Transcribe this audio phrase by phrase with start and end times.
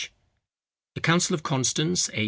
[0.95, 2.19] ]The council of Constance, A.